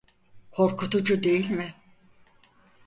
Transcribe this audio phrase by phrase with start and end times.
[0.51, 1.73] Korkutucu, değil mi?